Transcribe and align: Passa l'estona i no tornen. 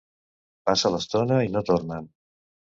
Passa 0.69 0.91
l'estona 0.95 1.39
i 1.51 1.53
no 1.59 1.65
tornen. 1.71 2.13